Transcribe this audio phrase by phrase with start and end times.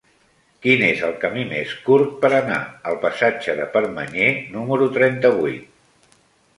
[0.61, 2.59] Quin és el camí més curt per anar
[2.93, 6.15] al passatge de Permanyer número trenta-vuit?